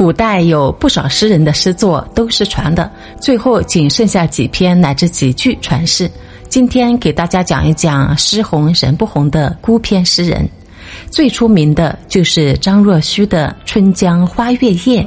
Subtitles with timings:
[0.00, 6.10] 古代有不少诗人的诗作都失传的，最后仅剩下几篇乃至几句传世。
[6.48, 10.48] 今天给大家讲一讲诗红人不红的孤篇诗人，
[11.10, 15.02] 最出名的就是张若虚的《春江花月夜》。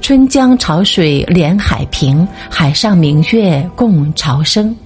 [0.00, 4.76] 春江潮水连海平，海上明月共潮生。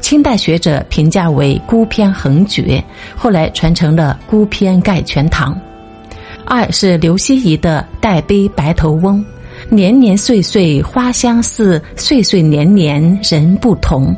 [0.00, 2.82] 清代学者评价为孤篇横绝，
[3.14, 5.54] 后来传成了孤篇盖全唐。
[6.48, 9.22] 二是刘希夷的《代悲白头翁》，
[9.74, 14.16] 年年岁岁花相似，岁岁年年人不同。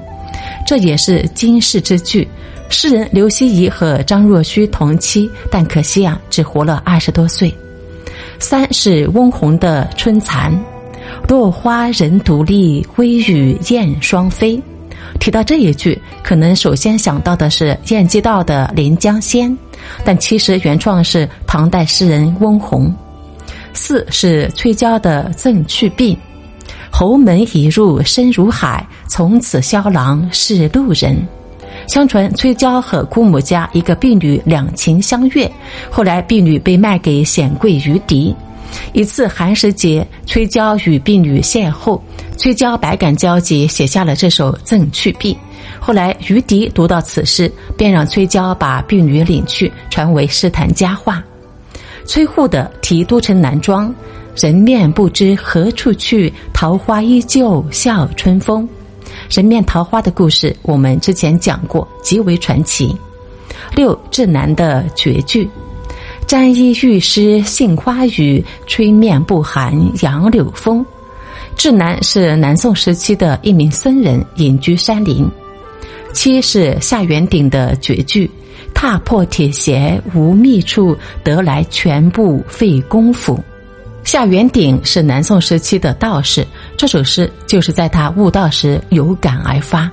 [0.65, 2.27] 这也是今世之句。
[2.69, 7.53] 诗人刘希夷和张若虚同期，但可惜啊，只活了二十多岁。
[8.39, 10.53] 三是翁虹的《春蚕》，
[11.29, 14.63] 落花人独立，微雨燕双飞。
[15.19, 19.51] 提到这一句，可能首先想到的是晏几道的《临江仙》，
[20.05, 22.95] 但其实原创是唐代诗人翁虹。
[23.73, 26.15] 四是崔娇的《赠去病》，
[26.91, 31.17] 侯门已入深如海，从此萧郎是路人。
[31.87, 35.51] 相传崔娇和姑母家一个婢女两情相悦，
[35.89, 38.35] 后来婢女被卖给显贵于迪。
[38.93, 42.01] 一次寒食节，崔娇与婢女邂逅，
[42.37, 45.33] 崔娇百感交集，写下了这首《赠去婢》。
[45.79, 51.23] 后来于迪读到此诗，便让崔娇把婢女领去，传为诗坛佳话。
[52.05, 53.89] 崔护的《题都城南庄》，
[54.35, 58.69] 人面不知何处去，桃花依旧笑春风。
[59.29, 62.97] 人面桃花的故事，我们之前讲过，极为传奇。
[63.75, 65.49] 六志南的绝句。
[66.27, 70.85] 沾衣欲湿杏花雨，吹面不寒杨柳风。
[71.57, 75.29] 志南是南宋时期的一名僧人，隐居山林。
[76.13, 78.31] 七是夏元鼎的绝句
[78.75, 83.43] ：“踏破铁鞋无觅处，得来全不费功夫。”
[84.05, 89.91] 夏元鼎是南宋时期的道士，这首诗就是在他悟道时有感而发。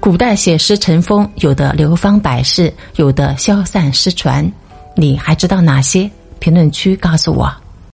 [0.00, 4.50] 古代写诗成风，有的流芳百世，有的消散失传。
[4.96, 6.10] 你还知道哪些？
[6.38, 7.52] 评论区告诉我。